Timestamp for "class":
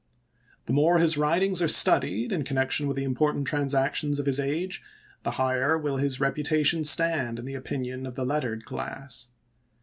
8.65-9.29